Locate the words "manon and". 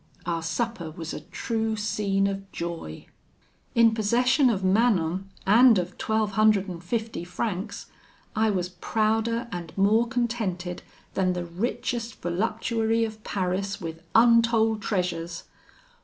4.63-5.77